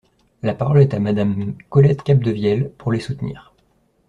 [0.41, 3.53] La parole est à Madame Colette Capdevielle, pour les soutenir.